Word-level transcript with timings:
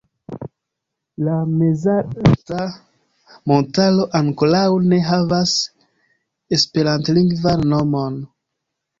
La 1.25 1.33
mezalta 1.57 2.61
montaro 3.51 4.07
ankoraŭ 4.19 4.61
ne 4.93 4.99
havas 5.09 5.53
esperantlingvan 6.59 7.67
nomon. 7.75 8.17